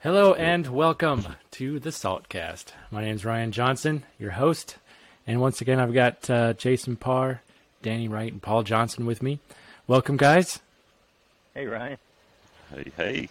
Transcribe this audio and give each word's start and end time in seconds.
Hello 0.00 0.34
and 0.34 0.66
welcome 0.68 1.26
to 1.52 1.80
the 1.80 1.88
Saltcast. 1.90 2.66
My 2.90 3.02
name 3.02 3.16
is 3.16 3.24
Ryan 3.24 3.50
Johnson, 3.50 4.04
your 4.18 4.32
host, 4.32 4.76
and 5.26 5.40
once 5.40 5.60
again 5.62 5.80
I've 5.80 5.94
got 5.94 6.28
uh, 6.28 6.52
Jason 6.52 6.96
Parr, 6.96 7.40
Danny 7.82 8.06
Wright, 8.06 8.30
and 8.30 8.42
Paul 8.42 8.62
Johnson 8.62 9.06
with 9.06 9.22
me. 9.22 9.40
Welcome, 9.86 10.16
guys. 10.18 10.60
Hey, 11.54 11.66
Ryan. 11.66 11.98
Hey, 12.72 12.92
hey. 12.96 13.28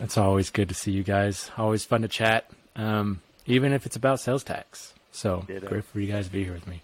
It's 0.00 0.16
always 0.16 0.50
good 0.50 0.68
to 0.68 0.74
see 0.74 0.92
you 0.92 1.02
guys. 1.02 1.50
Always 1.58 1.84
fun 1.84 2.02
to 2.02 2.08
chat, 2.08 2.48
um, 2.76 3.20
even 3.46 3.72
if 3.72 3.84
it's 3.84 3.96
about 3.96 4.20
sales 4.20 4.44
tax. 4.44 4.94
So 5.10 5.44
Ditto. 5.46 5.66
great 5.68 5.84
for 5.84 5.98
you 5.98 6.10
guys 6.12 6.26
to 6.26 6.32
be 6.32 6.44
here 6.44 6.52
with 6.52 6.68
me. 6.68 6.82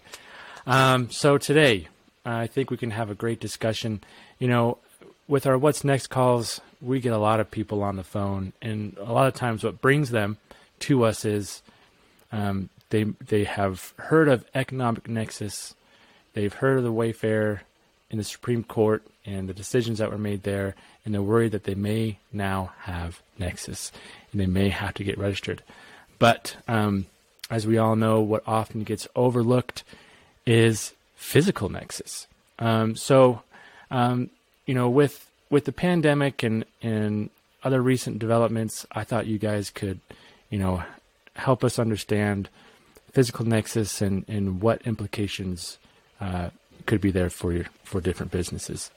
Um, 0.67 1.09
so 1.09 1.37
today, 1.37 1.87
I 2.25 2.47
think 2.47 2.71
we 2.71 2.77
can 2.77 2.91
have 2.91 3.09
a 3.09 3.15
great 3.15 3.39
discussion. 3.39 4.01
You 4.37 4.49
know, 4.49 4.77
with 5.27 5.45
our 5.45 5.57
what's 5.57 5.83
next 5.83 6.07
calls, 6.07 6.61
we 6.81 6.99
get 6.99 7.13
a 7.13 7.17
lot 7.17 7.39
of 7.39 7.51
people 7.51 7.81
on 7.83 7.95
the 7.95 8.03
phone, 8.03 8.53
and 8.61 8.97
a 8.99 9.11
lot 9.11 9.27
of 9.27 9.33
times, 9.33 9.63
what 9.63 9.81
brings 9.81 10.11
them 10.11 10.37
to 10.79 11.03
us 11.03 11.25
is 11.25 11.61
um, 12.31 12.69
they 12.89 13.03
they 13.03 13.43
have 13.43 13.93
heard 13.97 14.27
of 14.27 14.45
economic 14.53 15.07
nexus, 15.07 15.75
they've 16.33 16.53
heard 16.53 16.77
of 16.77 16.83
the 16.83 16.91
Wayfair 16.91 17.61
in 18.09 18.17
the 18.17 18.23
Supreme 18.23 18.63
Court 18.63 19.03
and 19.25 19.49
the 19.49 19.53
decisions 19.53 19.99
that 19.99 20.11
were 20.11 20.17
made 20.17 20.43
there, 20.43 20.75
and 21.03 21.13
they're 21.13 21.21
worried 21.21 21.51
that 21.53 21.63
they 21.63 21.75
may 21.75 22.19
now 22.31 22.73
have 22.81 23.21
nexus 23.39 23.91
and 24.31 24.39
they 24.39 24.45
may 24.45 24.69
have 24.69 24.93
to 24.95 25.03
get 25.03 25.17
registered. 25.17 25.63
But 26.19 26.55
um, 26.67 27.07
as 27.49 27.65
we 27.65 27.77
all 27.77 27.95
know, 27.95 28.19
what 28.21 28.43
often 28.45 28.83
gets 28.83 29.07
overlooked 29.15 29.83
is 30.45 30.93
physical 31.15 31.69
nexus. 31.69 32.27
Um, 32.59 32.95
so, 32.95 33.41
um, 33.89 34.29
you 34.65 34.73
know, 34.73 34.89
with 34.89 35.29
with 35.49 35.65
the 35.65 35.71
pandemic 35.71 36.43
and 36.43 36.65
and 36.81 37.29
other 37.63 37.81
recent 37.81 38.19
developments, 38.19 38.85
I 38.91 39.03
thought 39.03 39.27
you 39.27 39.37
guys 39.37 39.69
could, 39.69 39.99
you 40.49 40.59
know, 40.59 40.83
help 41.35 41.63
us 41.63 41.79
understand 41.79 42.49
physical 43.11 43.45
nexus 43.45 44.01
and 44.01 44.25
and 44.27 44.61
what 44.61 44.81
implications 44.83 45.77
uh, 46.19 46.49
could 46.85 47.01
be 47.01 47.11
there 47.11 47.29
for 47.29 47.53
your 47.53 47.65
for 47.83 48.01
different 48.01 48.31
businesses. 48.31 48.91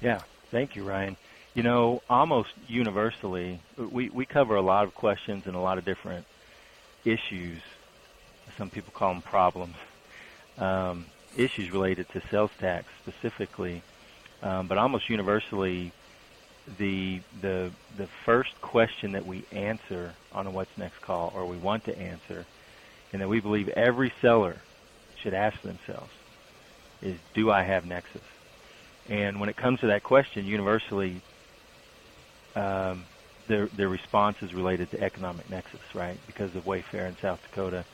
Yeah, 0.00 0.20
thank 0.50 0.76
you, 0.76 0.84
Ryan. 0.84 1.16
You 1.54 1.62
know, 1.64 2.02
almost 2.08 2.50
universally, 2.68 3.60
we, 3.76 4.10
we 4.10 4.24
cover 4.24 4.54
a 4.54 4.62
lot 4.62 4.84
of 4.84 4.94
questions 4.94 5.46
and 5.46 5.56
a 5.56 5.58
lot 5.58 5.76
of 5.76 5.84
different 5.84 6.24
issues. 7.04 7.58
Some 8.56 8.70
people 8.70 8.92
call 8.94 9.12
them 9.12 9.22
problems. 9.22 9.74
Um, 10.56 11.06
issues 11.36 11.72
related 11.72 12.08
to 12.10 12.22
sales 12.30 12.50
tax 12.58 12.86
specifically, 13.02 13.82
um, 14.42 14.66
but 14.66 14.78
almost 14.78 15.08
universally, 15.08 15.92
the 16.78 17.20
the 17.40 17.70
the 17.96 18.06
first 18.24 18.60
question 18.60 19.12
that 19.12 19.26
we 19.26 19.44
answer 19.52 20.14
on 20.32 20.46
a 20.46 20.50
what's 20.50 20.76
next 20.76 21.00
call, 21.00 21.32
or 21.34 21.46
we 21.46 21.56
want 21.56 21.84
to 21.84 21.98
answer, 21.98 22.44
and 23.12 23.22
that 23.22 23.28
we 23.28 23.40
believe 23.40 23.68
every 23.70 24.12
seller 24.20 24.56
should 25.22 25.34
ask 25.34 25.60
themselves, 25.62 26.10
is 27.02 27.16
do 27.34 27.50
I 27.50 27.62
have 27.62 27.86
Nexus? 27.86 28.22
And 29.08 29.40
when 29.40 29.48
it 29.48 29.56
comes 29.56 29.80
to 29.80 29.86
that 29.88 30.02
question, 30.02 30.44
universally, 30.44 31.22
um, 32.54 33.04
their 33.46 33.66
their 33.66 33.88
response 33.88 34.36
is 34.42 34.52
related 34.54 34.90
to 34.92 35.02
economic 35.02 35.48
nexus, 35.50 35.80
right? 35.94 36.18
Because 36.26 36.54
of 36.54 36.64
Wayfair 36.64 37.08
in 37.08 37.16
South 37.16 37.40
Dakota. 37.48 37.84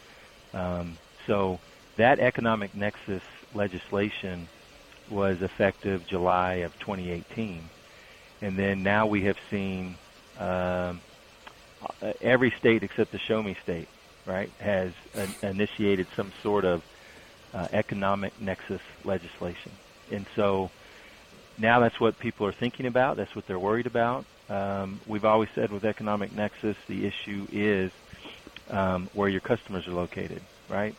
Um, 0.52 0.98
so 1.26 1.60
that 1.96 2.18
economic 2.18 2.74
nexus 2.74 3.22
legislation 3.54 4.48
was 5.10 5.42
effective 5.42 6.06
July 6.06 6.54
of 6.56 6.78
2018, 6.78 7.62
and 8.42 8.56
then 8.56 8.82
now 8.82 9.06
we 9.06 9.22
have 9.22 9.36
seen 9.50 9.96
um, 10.38 11.00
every 12.20 12.50
state 12.58 12.82
except 12.82 13.12
the 13.12 13.18
Show 13.18 13.42
Me 13.42 13.56
state, 13.62 13.88
right, 14.26 14.50
has 14.60 14.92
initiated 15.42 16.06
some 16.16 16.32
sort 16.42 16.64
of 16.64 16.82
uh, 17.52 17.68
economic 17.72 18.40
nexus 18.40 18.82
legislation, 19.04 19.72
and 20.10 20.26
so 20.34 20.70
now 21.58 21.80
that's 21.80 22.00
what 22.00 22.18
people 22.18 22.46
are 22.46 22.52
thinking 22.52 22.86
about. 22.86 23.16
That's 23.16 23.34
what 23.36 23.46
they're 23.46 23.58
worried 23.58 23.86
about. 23.86 24.24
Um, 24.48 25.00
we've 25.06 25.24
always 25.24 25.48
said 25.54 25.70
with 25.70 25.84
economic 25.84 26.34
nexus, 26.34 26.76
the 26.88 27.06
issue 27.06 27.46
is 27.52 27.92
um, 28.70 29.08
where 29.14 29.28
your 29.28 29.40
customers 29.40 29.86
are 29.86 29.92
located, 29.92 30.42
right? 30.68 30.94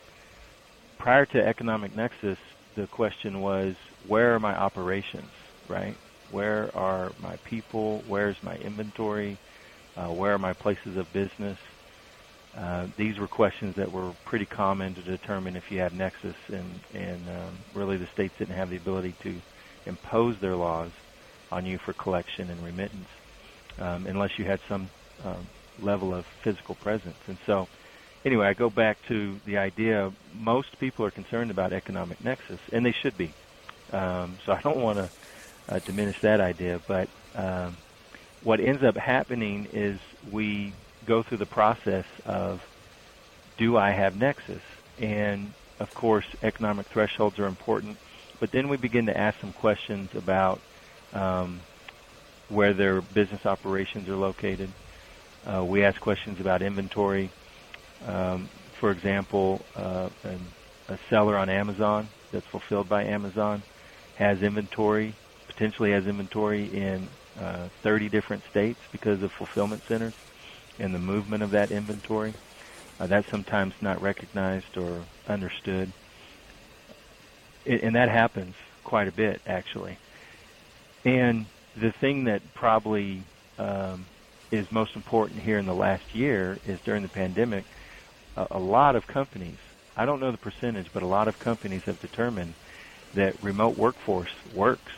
Prior 0.97 1.25
to 1.27 1.45
economic 1.45 1.95
nexus, 1.95 2.37
the 2.75 2.87
question 2.87 3.41
was 3.41 3.75
where 4.07 4.35
are 4.35 4.39
my 4.39 4.55
operations, 4.55 5.31
right? 5.67 5.95
Where 6.31 6.75
are 6.75 7.11
my 7.21 7.37
people? 7.37 8.03
Where's 8.07 8.37
my 8.43 8.55
inventory? 8.57 9.37
Uh, 9.95 10.07
where 10.07 10.33
are 10.33 10.39
my 10.39 10.53
places 10.53 10.97
of 10.97 11.11
business? 11.13 11.57
Uh, 12.55 12.87
these 12.97 13.17
were 13.17 13.27
questions 13.27 13.75
that 13.75 13.91
were 13.91 14.13
pretty 14.25 14.45
common 14.45 14.95
to 14.95 15.01
determine 15.01 15.55
if 15.55 15.71
you 15.71 15.79
had 15.79 15.93
nexus, 15.93 16.35
and 16.47 16.79
and 16.93 17.29
um, 17.29 17.57
really 17.73 17.97
the 17.97 18.07
states 18.13 18.33
didn't 18.37 18.55
have 18.55 18.69
the 18.69 18.77
ability 18.77 19.13
to 19.23 19.41
impose 19.85 20.39
their 20.39 20.55
laws 20.55 20.91
on 21.51 21.65
you 21.65 21.77
for 21.77 21.93
collection 21.93 22.49
and 22.49 22.63
remittance 22.63 23.07
um, 23.79 24.07
unless 24.07 24.37
you 24.37 24.45
had 24.45 24.59
some 24.67 24.89
um, 25.23 25.47
level 25.81 26.13
of 26.13 26.25
physical 26.43 26.75
presence. 26.75 27.17
And 27.27 27.37
so, 27.45 27.67
anyway, 28.25 28.47
I 28.47 28.53
go 28.53 28.69
back 28.69 28.97
to 29.07 29.39
the 29.45 29.57
idea 29.57 30.11
most 30.33 30.79
people 30.79 31.05
are 31.05 31.11
concerned 31.11 31.51
about 31.51 31.71
economic 31.71 32.23
nexus, 32.23 32.59
and 32.71 32.85
they 32.85 32.91
should 32.91 33.17
be. 33.17 33.33
Um, 33.93 34.37
so 34.45 34.53
I 34.53 34.61
don't 34.61 34.77
want 34.77 34.97
to 34.97 35.09
uh, 35.69 35.79
diminish 35.79 36.19
that 36.21 36.41
idea, 36.41 36.81
but 36.87 37.07
um, 37.35 37.77
what 38.43 38.59
ends 38.59 38.83
up 38.83 38.97
happening 38.97 39.67
is 39.71 39.99
we 40.31 40.73
go 41.05 41.23
through 41.23 41.37
the 41.37 41.45
process 41.45 42.05
of 42.25 42.65
do 43.57 43.77
I 43.77 43.91
have 43.91 44.17
nexus? 44.17 44.61
And 44.99 45.53
of 45.79 45.93
course, 45.93 46.25
economic 46.41 46.87
thresholds 46.87 47.39
are 47.39 47.45
important 47.45 47.97
but 48.39 48.51
then 48.51 48.69
we 48.69 48.77
begin 48.77 49.05
to 49.05 49.17
ask 49.17 49.39
some 49.39 49.53
questions 49.53 50.13
about 50.13 50.59
um, 51.13 51.61
where 52.49 52.73
their 52.73 53.01
business 53.01 53.45
operations 53.45 54.09
are 54.09 54.15
located. 54.15 54.69
Uh, 55.45 55.63
we 55.63 55.83
ask 55.83 55.99
questions 56.01 56.39
about 56.39 56.61
inventory. 56.61 57.29
Um, 58.05 58.49
for 58.79 58.91
example, 58.91 59.61
uh, 59.75 60.09
an, 60.23 60.39
a 60.89 60.97
seller 61.09 61.37
on 61.37 61.49
Amazon 61.49 62.09
that's 62.31 62.45
fulfilled 62.47 62.87
by 62.87 63.03
Amazon 63.03 63.63
has 64.17 64.41
inventory, 64.41 65.15
potentially 65.47 65.91
has 65.91 66.05
inventory 66.05 66.65
in 66.75 67.07
uh, 67.39 67.69
30 67.83 68.09
different 68.09 68.43
states 68.49 68.79
because 68.91 69.21
of 69.23 69.31
fulfillment 69.37 69.81
centers 69.87 70.13
and 70.79 70.93
the 70.93 70.99
movement 70.99 71.43
of 71.43 71.51
that 71.51 71.71
inventory. 71.71 72.33
Uh, 72.99 73.07
that's 73.07 73.29
sometimes 73.29 73.73
not 73.81 74.01
recognized 74.01 74.77
or 74.77 75.03
understood 75.27 75.91
and 77.65 77.95
that 77.95 78.09
happens 78.09 78.55
quite 78.83 79.07
a 79.07 79.11
bit 79.11 79.41
actually. 79.45 79.97
And 81.03 81.45
the 81.75 81.91
thing 81.99 82.25
that 82.25 82.41
probably 82.53 83.23
um, 83.57 84.05
is 84.51 84.65
most 84.71 84.95
important 84.95 85.41
here 85.41 85.57
in 85.57 85.65
the 85.65 85.73
last 85.73 86.03
year 86.13 86.59
is 86.65 86.79
during 86.85 87.03
the 87.03 87.09
pandemic, 87.09 87.65
a, 88.35 88.47
a 88.51 88.59
lot 88.59 88.95
of 88.95 89.07
companies, 89.07 89.57
I 89.95 90.05
don't 90.05 90.19
know 90.19 90.31
the 90.31 90.37
percentage, 90.37 90.87
but 90.93 91.03
a 91.03 91.07
lot 91.07 91.27
of 91.27 91.39
companies 91.39 91.83
have 91.83 91.99
determined 91.99 92.53
that 93.13 93.41
remote 93.43 93.77
workforce 93.77 94.33
works 94.53 94.91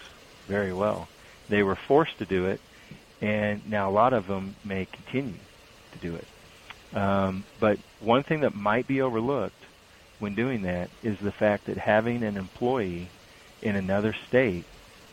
very 0.48 0.74
well. 0.74 1.08
They 1.50 1.64
were 1.64 1.76
forced 1.76 2.18
to 2.20 2.26
do 2.26 2.46
it, 2.48 2.60
and 3.22 3.70
now 3.70 3.90
a 3.90 3.92
lot 3.92 4.14
of 4.14 4.28
them 4.28 4.56
may 4.64 4.86
continue 4.86 5.40
to 5.94 5.98
do 6.00 6.16
it. 6.16 6.28
Um, 6.98 7.46
but 7.60 7.78
one 8.00 8.24
thing 8.24 8.42
that 8.42 8.56
might 8.56 8.88
be 8.88 9.02
overlooked 9.02 9.54
when 10.20 10.36
doing 10.36 10.64
that 10.64 10.90
is 11.04 11.18
the 11.20 11.32
fact 11.32 11.66
that 11.66 11.78
having 11.78 12.24
an 12.24 12.38
employee 12.38 13.10
in 13.62 13.76
another 13.76 14.16
state 14.28 14.66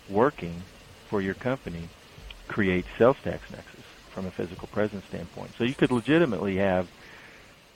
working 0.09 0.63
for 1.09 1.21
your 1.21 1.35
company 1.35 1.89
creates 2.49 2.89
sales 2.99 3.17
tax 3.23 3.51
nexus 3.51 3.85
from 4.13 4.27
a 4.27 4.31
physical 4.31 4.69
presence 4.69 5.05
standpoint. 5.09 5.53
So 5.59 5.65
you 5.65 5.75
could 5.75 5.91
legitimately 5.91 6.57
have 6.57 6.89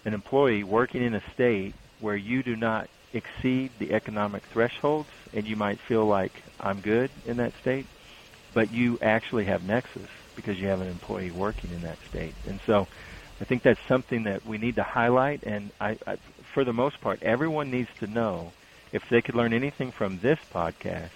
an 0.09 0.15
employee 0.15 0.65
working 0.65 1.05
in 1.05 1.15
a 1.15 1.23
state 1.35 1.75
where 2.01 2.17
you 2.17 2.43
do 2.43 2.57
not 2.57 2.89
exceed 3.13 3.71
the 3.79 3.93
economic 3.93 4.43
thresholds 4.53 5.09
and 5.35 5.47
you 5.47 5.55
might 5.55 5.79
feel 5.87 6.07
like 6.07 6.33
I'm 6.59 6.81
good 6.81 7.11
in 7.27 7.37
that 7.37 7.53
state, 7.61 7.87
but 8.55 8.73
you 8.73 8.99
actually 9.03 9.45
have 9.45 9.63
nexus 9.63 10.09
because 10.35 10.57
you 10.59 10.67
have 10.69 10.81
an 10.81 10.89
employee 10.89 11.31
working 11.31 11.71
in 11.73 11.83
that 11.83 11.99
state. 12.09 12.35
And 12.47 12.59
so 12.67 12.87
I 13.39 13.45
think 13.45 13.63
that's 13.63 13.81
something 13.87 14.25
that 14.25 14.47
we 14.47 14.57
need 14.57 14.77
to 14.77 14.83
highlight 14.83 15.43
and 15.45 15.71
I, 15.79 15.99
I 16.07 16.17
for 16.55 16.65
the 16.65 16.73
most 16.73 17.01
part, 17.03 17.23
everyone 17.23 17.71
needs 17.71 17.91
to 18.01 18.07
know 18.07 18.53
if 18.93 19.03
they 19.11 19.21
could 19.21 19.35
learn 19.35 19.53
anything 19.53 19.93
from 19.93 20.21
this 20.23 20.39
podcast 20.53 21.11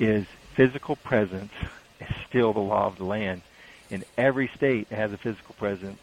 is 0.00 0.26
physical 0.56 0.96
presence 0.96 1.52
is 2.00 2.08
still 2.28 2.52
the 2.52 2.60
law 2.60 2.88
of 2.88 2.98
the 2.98 3.04
land. 3.04 3.42
And 3.90 4.04
every 4.18 4.50
state 4.56 4.88
has 4.88 5.12
a 5.12 5.18
physical 5.18 5.54
presence 5.56 6.00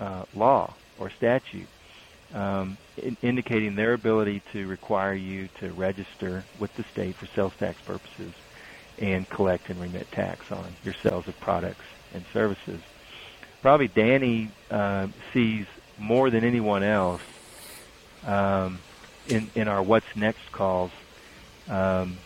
uh, 0.00 0.24
law 0.34 0.74
or 0.98 1.10
statute 1.10 1.68
um, 2.34 2.76
in, 2.96 3.16
indicating 3.22 3.74
their 3.74 3.94
ability 3.94 4.42
to 4.52 4.66
require 4.66 5.14
you 5.14 5.48
to 5.60 5.72
register 5.72 6.44
with 6.58 6.74
the 6.76 6.84
state 6.84 7.14
for 7.14 7.26
sales 7.26 7.52
tax 7.58 7.80
purposes 7.82 8.32
and 8.98 9.28
collect 9.30 9.70
and 9.70 9.80
remit 9.80 10.10
tax 10.10 10.50
on 10.50 10.74
your 10.84 10.94
sales 10.94 11.28
of 11.28 11.38
products 11.40 11.84
and 12.14 12.24
services. 12.32 12.80
Probably 13.62 13.88
Danny 13.88 14.50
uh, 14.70 15.08
sees 15.32 15.66
more 15.98 16.30
than 16.30 16.44
anyone 16.44 16.82
else 16.82 17.22
um, 18.26 18.78
in 19.28 19.50
in 19.54 19.68
our 19.68 19.82
what's 19.82 20.16
next 20.16 20.52
calls. 20.52 20.90
Um, 21.68 22.18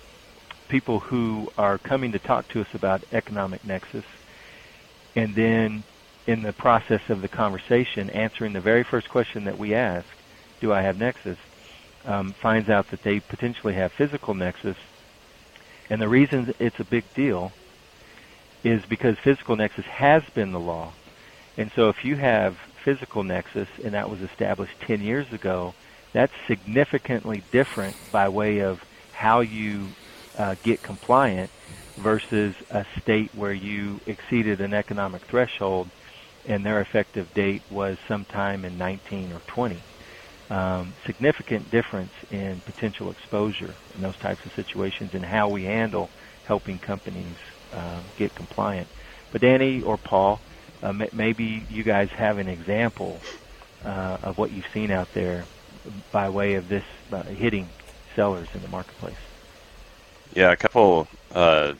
people 0.69 1.00
who 1.00 1.50
are 1.58 1.78
coming 1.78 2.12
to 2.12 2.19
talk 2.19 2.48
to 2.48 2.60
us 2.60 2.74
about 2.74 3.02
economic 3.12 3.64
nexus, 3.64 4.04
and 5.16 5.34
then 5.34 5.84
in 6.26 6.42
the 6.42 6.52
process 6.52 7.02
of 7.08 7.22
the 7.22 7.28
conversation, 7.28 8.10
answering 8.10 8.52
the 8.52 8.60
very 8.60 8.84
first 8.84 9.08
question 9.08 9.44
that 9.44 9.58
we 9.58 9.74
ask, 9.74 10.06
"Do 10.60 10.72
I 10.72 10.82
have 10.82 10.98
nexus?" 10.98 11.38
Um, 12.04 12.32
finds 12.32 12.69
out 12.69 12.90
that 12.90 13.02
they 13.02 13.20
potentially 13.20 13.74
have 13.74 13.92
physical 13.92 14.34
nexus, 14.34 14.76
and 15.88 16.00
the 16.00 16.08
reason 16.08 16.54
it's 16.58 16.80
a 16.80 16.84
big 16.84 17.04
deal 17.14 17.52
is 18.64 18.84
because 18.86 19.19
physical 19.19 19.56
nexus 19.56 19.86
has 19.86 20.22
been 20.34 20.52
the 20.52 20.60
law, 20.60 20.92
and 21.56 21.70
so 21.74 21.88
if 21.88 22.04
you 22.04 22.16
have 22.16 22.56
physical 22.82 23.22
nexus 23.22 23.69
and 23.84 23.94
that 23.94 24.10
was 24.10 24.20
established 24.20 24.80
10 24.80 25.00
years 25.00 25.32
ago, 25.32 25.74
that's 26.12 26.32
significantly 26.46 27.42
different 27.52 27.96
by 28.10 28.28
way 28.28 28.60
of 28.60 28.84
how 29.12 29.40
you 29.40 29.88
uh, 30.38 30.56
get 30.62 30.82
compliant 30.82 31.50
versus 31.96 32.54
a 32.70 32.84
state 33.00 33.30
where 33.34 33.52
you 33.52 34.00
exceeded 34.06 34.60
an 34.60 34.74
economic 34.74 35.22
threshold 35.22 35.88
and 36.47 36.65
their 36.65 36.81
effective 36.81 37.33
date 37.35 37.62
was 37.71 37.97
sometime 38.09 38.65
in 38.65 38.79
19 38.79 39.33
or 39.33 39.41
20. 39.47 39.83
Um, 40.50 40.94
significant 41.06 41.71
difference 41.71 42.12
in 42.31 42.61
potential 42.67 43.11
exposure 43.11 43.75
in 43.94 44.03
those 44.03 44.17
types 44.19 44.41
of 44.44 44.53
situations 44.55 45.11
and 45.15 45.25
how 45.25 45.49
we 45.49 45.65
handle 45.65 46.11
helping 46.44 46.79
companies 46.79 47.37
uh, 47.73 48.00
get 48.19 48.35
compliant. 48.35 48.89
But 49.31 49.41
Danny 49.41 49.81
or 49.81 49.97
Paul, 49.97 50.41
uh, 50.83 50.93
maybe 51.12 51.65
you 51.71 51.85
guys 51.85 52.11
have 52.11 52.39
an 52.39 52.49
example 52.49 53.21
uh, 53.85 54.19
of 54.23 54.37
what 54.37 54.50
you've 54.50 54.67
seen 54.75 54.91
out 54.91 55.09
there 55.15 55.47
by 56.11 56.29
way 56.29 56.55
of 56.55 56.69
this 56.69 56.85
uh, 57.12 57.23
hitting 57.23 57.69
sellers 58.15 58.49
in 58.55 58.61
the 58.62 58.69
marketplace. 58.69 59.17
Yeah, 60.35 60.53
a 60.53 60.56
couple 60.56 61.09
uh, 61.35 61.75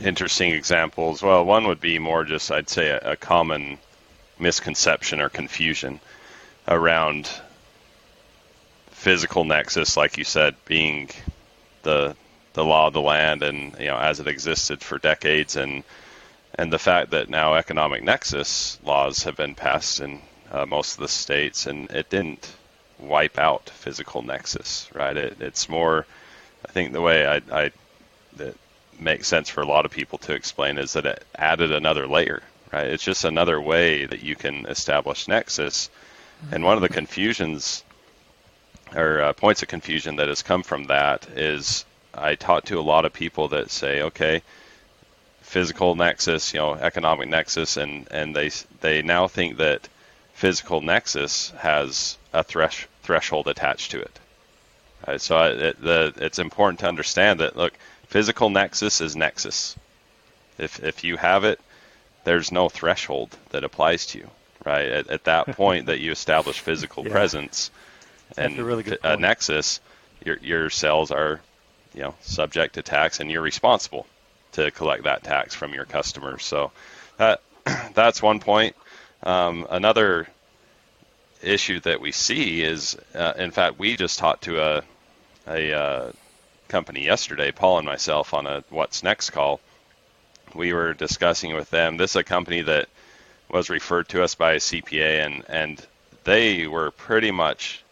interesting 0.00 0.52
examples. 0.52 1.22
Well, 1.22 1.44
one 1.44 1.66
would 1.66 1.80
be 1.80 1.98
more 1.98 2.24
just, 2.24 2.50
I'd 2.50 2.68
say, 2.68 2.88
a, 2.88 3.12
a 3.12 3.16
common 3.16 3.78
misconception 4.38 5.20
or 5.20 5.28
confusion 5.28 6.00
around 6.66 7.28
physical 8.90 9.44
nexus, 9.44 9.96
like 9.96 10.18
you 10.18 10.24
said, 10.24 10.54
being 10.66 11.10
the 11.82 12.16
the 12.52 12.64
law 12.64 12.88
of 12.88 12.92
the 12.92 13.00
land 13.00 13.42
and 13.42 13.78
you 13.78 13.86
know 13.86 13.96
as 13.96 14.18
it 14.18 14.26
existed 14.26 14.82
for 14.82 14.98
decades 14.98 15.56
and 15.56 15.84
and 16.56 16.72
the 16.72 16.78
fact 16.78 17.10
that 17.10 17.28
now 17.30 17.54
economic 17.54 18.02
nexus 18.02 18.78
laws 18.84 19.22
have 19.22 19.36
been 19.36 19.54
passed 19.54 20.00
in 20.00 20.20
uh, 20.50 20.66
most 20.66 20.94
of 20.94 21.00
the 21.00 21.08
states 21.08 21.66
and 21.66 21.90
it 21.92 22.10
didn't 22.10 22.52
wipe 22.98 23.38
out 23.38 23.70
physical 23.70 24.20
nexus 24.22 24.88
right 24.92 25.16
it, 25.16 25.40
it's 25.40 25.68
more 25.68 26.04
I 26.68 26.72
think 26.72 26.92
the 26.92 27.00
way 27.00 27.24
I, 27.24 27.40
I 27.52 27.70
that 28.36 28.56
makes 29.00 29.28
sense 29.28 29.48
for 29.48 29.62
a 29.62 29.66
lot 29.66 29.84
of 29.84 29.90
people 29.90 30.18
to 30.18 30.34
explain 30.34 30.78
is 30.78 30.92
that 30.94 31.06
it 31.06 31.24
added 31.36 31.72
another 31.72 32.06
layer, 32.06 32.42
right? 32.72 32.86
It's 32.86 33.02
just 33.04 33.24
another 33.24 33.60
way 33.60 34.06
that 34.06 34.22
you 34.22 34.36
can 34.36 34.66
establish 34.66 35.28
nexus. 35.28 35.90
And 36.50 36.64
one 36.64 36.76
of 36.76 36.82
the 36.82 36.88
confusions 36.88 37.84
or 38.94 39.22
uh, 39.22 39.32
points 39.32 39.62
of 39.62 39.68
confusion 39.68 40.16
that 40.16 40.28
has 40.28 40.42
come 40.42 40.62
from 40.62 40.84
that 40.84 41.26
is 41.36 41.84
I 42.14 42.34
talk 42.34 42.64
to 42.66 42.78
a 42.78 42.82
lot 42.82 43.04
of 43.04 43.12
people 43.12 43.48
that 43.48 43.70
say, 43.70 44.02
okay, 44.02 44.42
physical 45.42 45.94
nexus, 45.94 46.52
you 46.52 46.60
know, 46.60 46.74
economic 46.74 47.28
nexus, 47.28 47.76
and, 47.76 48.08
and 48.10 48.34
they 48.34 48.50
they 48.80 49.02
now 49.02 49.28
think 49.28 49.58
that 49.58 49.88
physical 50.32 50.80
nexus 50.80 51.50
has 51.58 52.18
a 52.32 52.42
thresh, 52.42 52.88
threshold 53.02 53.48
attached 53.48 53.90
to 53.92 54.00
it. 54.00 54.18
Right, 55.06 55.20
so 55.20 55.36
I, 55.36 55.48
it, 55.48 55.82
the, 55.82 56.12
it's 56.16 56.38
important 56.38 56.80
to 56.80 56.88
understand 56.88 57.40
that 57.40 57.56
look, 57.56 57.72
physical 58.10 58.50
nexus 58.50 59.00
is 59.00 59.16
nexus. 59.16 59.76
If 60.58 60.82
if 60.84 61.04
you 61.04 61.16
have 61.16 61.44
it, 61.44 61.60
there's 62.24 62.52
no 62.52 62.68
threshold 62.68 63.34
that 63.50 63.64
applies 63.64 64.06
to 64.06 64.18
you, 64.18 64.30
right? 64.64 64.88
At, 64.88 65.08
at 65.08 65.24
that 65.24 65.46
point 65.56 65.86
that 65.86 66.00
you 66.00 66.12
establish 66.12 66.60
physical 66.60 67.04
yeah. 67.04 67.12
presence 67.12 67.70
and 68.36 68.58
a, 68.58 68.64
really 68.64 68.98
a 69.02 69.16
nexus, 69.16 69.80
your 70.24 70.36
your 70.42 70.70
cells 70.70 71.10
are, 71.10 71.40
you 71.94 72.02
know, 72.02 72.14
subject 72.20 72.74
to 72.74 72.82
tax, 72.82 73.20
and 73.20 73.30
you're 73.30 73.40
responsible 73.40 74.06
to 74.52 74.70
collect 74.72 75.04
that 75.04 75.22
tax 75.22 75.54
from 75.54 75.72
your 75.72 75.84
customers. 75.84 76.44
So 76.44 76.72
that 77.16 77.40
that's 77.94 78.20
one 78.20 78.40
point. 78.40 78.76
Um, 79.22 79.66
another 79.70 80.26
issue 81.42 81.80
that 81.80 82.00
we 82.00 82.12
see 82.12 82.62
is, 82.62 82.96
uh, 83.14 83.34
in 83.36 83.50
fact, 83.50 83.78
we 83.78 83.96
just 83.96 84.18
talked 84.18 84.44
to 84.44 84.60
a 84.62 84.82
a 85.46 85.72
uh, 85.72 86.12
company 86.70 87.04
yesterday, 87.04 87.52
Paul 87.52 87.78
and 87.78 87.86
myself, 87.86 88.32
on 88.32 88.46
a 88.46 88.64
What's 88.70 89.02
Next 89.02 89.30
call. 89.30 89.60
We 90.54 90.72
were 90.72 90.94
discussing 90.94 91.54
with 91.54 91.70
them. 91.70 91.96
This 91.96 92.12
is 92.12 92.16
a 92.16 92.24
company 92.24 92.62
that 92.62 92.88
was 93.50 93.68
referred 93.68 94.08
to 94.08 94.22
us 94.22 94.34
by 94.34 94.52
a 94.52 94.56
CPA, 94.58 95.26
and 95.26 95.44
and 95.48 95.86
they 96.24 96.66
were 96.66 96.90
pretty 96.90 97.30
much 97.30 97.82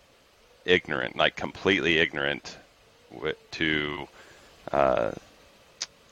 ignorant, 0.65 1.17
like 1.17 1.37
completely 1.37 1.99
ignorant, 1.99 2.57
to 3.53 4.09
uh, 4.73 5.11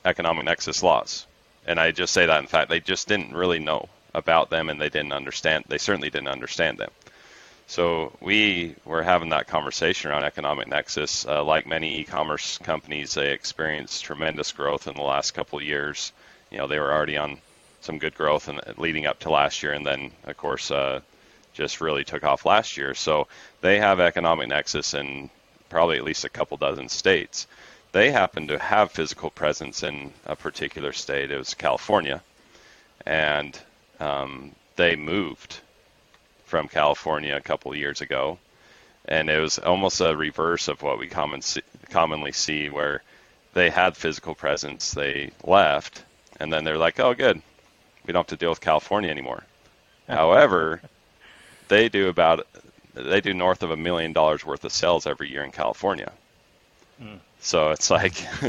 economic 0.05 0.45
nexus 0.45 0.83
laws. 0.83 1.25
And 1.65 1.79
I 1.79 1.91
just 1.91 2.13
say 2.13 2.25
that 2.25 2.39
in 2.39 2.47
fact, 2.47 2.69
they 2.69 2.79
just 2.79 3.07
didn't 3.07 3.33
really 3.33 3.59
know 3.59 3.89
about 4.13 4.49
them, 4.49 4.69
and 4.69 4.79
they 4.79 4.89
didn't 4.89 5.13
understand. 5.13 5.65
They 5.67 5.77
certainly 5.77 6.09
didn't 6.09 6.29
understand 6.29 6.77
them. 6.77 6.91
So 7.69 8.13
we 8.21 8.75
were 8.85 9.03
having 9.03 9.29
that 9.29 9.47
conversation 9.47 10.09
around 10.09 10.23
economic 10.23 10.69
nexus. 10.69 11.25
Uh, 11.25 11.43
like 11.43 11.67
many 11.67 11.99
e-commerce 11.99 12.57
companies, 12.59 13.13
they 13.13 13.33
experienced 13.33 14.05
tremendous 14.05 14.53
growth 14.53 14.87
in 14.87 14.95
the 14.95 15.01
last 15.01 15.31
couple 15.31 15.59
of 15.59 15.65
years. 15.65 16.13
You 16.49 16.59
know, 16.59 16.67
they 16.67 16.79
were 16.79 16.93
already 16.93 17.17
on 17.17 17.39
some 17.81 17.99
good 17.99 18.15
growth 18.15 18.47
and 18.47 18.61
leading 18.77 19.05
up 19.05 19.19
to 19.19 19.29
last 19.29 19.63
year, 19.63 19.73
and 19.73 19.85
then 19.85 20.11
of 20.23 20.37
course 20.37 20.71
uh, 20.71 21.01
just 21.53 21.81
really 21.81 22.05
took 22.05 22.23
off 22.23 22.45
last 22.45 22.77
year. 22.77 22.93
So 22.93 23.27
they 23.59 23.79
have 23.79 23.99
economic 23.99 24.47
nexus 24.47 24.93
in 24.93 25.29
probably 25.69 25.97
at 25.97 26.05
least 26.05 26.23
a 26.23 26.29
couple 26.29 26.55
dozen 26.55 26.87
states. 26.87 27.47
They 27.91 28.11
happen 28.11 28.47
to 28.47 28.59
have 28.59 28.91
physical 28.91 29.29
presence 29.29 29.83
in 29.83 30.13
a 30.25 30.37
particular 30.37 30.93
state. 30.93 31.31
It 31.31 31.37
was 31.37 31.53
California, 31.53 32.23
and 33.05 33.59
um, 33.99 34.55
they 34.77 34.95
moved 34.95 35.59
from 36.47 36.67
California 36.67 37.35
a 37.35 37.41
couple 37.41 37.71
of 37.71 37.77
years 37.77 38.01
ago, 38.01 38.39
and 39.05 39.29
it 39.29 39.39
was 39.39 39.59
almost 39.59 40.01
a 40.01 40.15
reverse 40.15 40.67
of 40.67 40.81
what 40.81 40.97
we 40.97 41.07
common 41.07 41.41
see, 41.41 41.61
commonly 41.89 42.31
see, 42.31 42.69
where 42.69 43.03
they 43.53 43.69
had 43.69 43.95
physical 43.95 44.33
presence, 44.33 44.91
they 44.91 45.31
left, 45.43 46.03
and 46.39 46.51
then 46.51 46.63
they're 46.63 46.77
like, 46.77 46.99
"Oh, 46.99 47.13
good, 47.13 47.41
we 48.05 48.13
don't 48.13 48.21
have 48.21 48.37
to 48.37 48.37
deal 48.37 48.49
with 48.49 48.61
California 48.61 49.11
anymore." 49.11 49.43
However, 50.07 50.81
they 51.67 51.89
do 51.89 52.07
about 52.07 52.47
they 52.93 53.21
do 53.21 53.33
north 53.33 53.61
of 53.61 53.71
a 53.71 53.77
million 53.77 54.13
dollars 54.13 54.45
worth 54.45 54.63
of 54.63 54.71
sales 54.71 55.05
every 55.05 55.29
year 55.29 55.43
in 55.43 55.51
California. 55.51 56.11
Mm. 57.01 57.19
So 57.41 57.69
it's 57.71 57.91
like, 57.91 58.19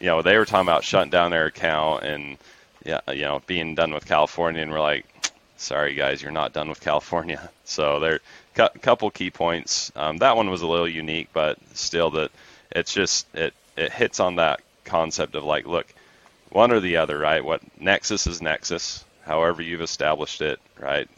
you 0.00 0.06
know, 0.06 0.22
they 0.22 0.36
were 0.36 0.46
talking 0.46 0.66
about 0.66 0.82
shutting 0.82 1.10
down 1.10 1.30
their 1.30 1.46
account 1.46 2.04
and 2.04 2.38
yeah, 2.84 3.00
you 3.08 3.22
know, 3.22 3.42
being 3.46 3.74
done 3.74 3.92
with 3.94 4.06
California, 4.06 4.62
and 4.62 4.70
we're 4.70 4.80
like, 4.80 5.06
sorry 5.56 5.94
guys, 5.94 6.22
you're 6.22 6.32
not 6.32 6.52
done 6.52 6.68
with 6.68 6.80
California. 6.80 7.50
So 7.66 7.98
there, 7.98 8.20
a 8.58 8.68
couple 8.78 9.10
key 9.10 9.30
points. 9.30 9.90
Um, 9.96 10.18
that 10.18 10.36
one 10.36 10.50
was 10.50 10.60
a 10.60 10.66
little 10.66 10.86
unique, 10.86 11.30
but 11.32 11.56
still, 11.72 12.10
that 12.10 12.30
it's 12.70 12.92
just 12.92 13.26
it 13.34 13.54
it 13.74 13.90
hits 13.90 14.20
on 14.20 14.36
that 14.36 14.60
concept 14.84 15.34
of 15.34 15.44
like, 15.44 15.66
look, 15.66 15.86
one 16.50 16.70
or 16.70 16.80
the 16.80 16.98
other, 16.98 17.18
right? 17.18 17.42
What 17.42 17.62
Nexus 17.80 18.26
is 18.26 18.42
Nexus. 18.42 19.02
However 19.24 19.62
you've 19.62 19.80
established 19.80 20.42
it, 20.42 20.60
right? 20.78 21.08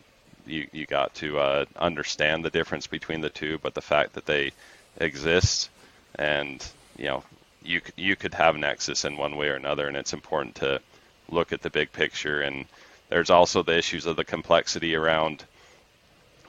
You 0.46 0.68
you 0.72 0.86
got 0.86 1.14
to 1.16 1.38
uh, 1.40 1.64
understand 1.74 2.44
the 2.44 2.50
difference 2.50 2.86
between 2.86 3.22
the 3.22 3.28
two, 3.28 3.58
but 3.58 3.74
the 3.74 3.82
fact 3.82 4.12
that 4.12 4.26
they 4.26 4.52
exist, 4.98 5.68
and 6.14 6.64
you 6.96 7.06
know, 7.06 7.24
you 7.64 7.80
you 7.96 8.14
could 8.14 8.34
have 8.34 8.56
Nexus 8.56 9.04
in 9.04 9.16
one 9.16 9.36
way 9.36 9.48
or 9.48 9.54
another, 9.54 9.88
and 9.88 9.96
it's 9.96 10.12
important 10.12 10.54
to 10.56 10.80
look 11.28 11.52
at 11.52 11.62
the 11.62 11.70
big 11.70 11.92
picture 11.92 12.40
and 12.40 12.66
there's 13.08 13.30
also 13.30 13.62
the 13.62 13.76
issues 13.76 14.06
of 14.06 14.16
the 14.16 14.24
complexity 14.24 14.94
around 14.94 15.44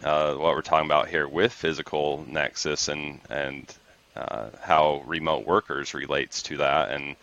uh, 0.04 0.34
what 0.36 0.56
we're 0.56 0.62
talking 0.62 0.88
about 0.88 1.08
here 1.08 1.28
with 1.28 1.52
physical 1.52 2.26
nexus 2.28 2.88
and 2.88 3.20
and 3.30 3.76
uh, 4.16 4.50
how 4.62 5.02
remote 5.06 5.46
workers 5.46 5.94
relates 5.94 6.42
to 6.44 6.58
that 6.58 6.92
and 6.92 7.16